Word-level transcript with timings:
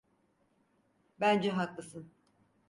Bence 1.19 1.49
haklısın. 1.51 2.11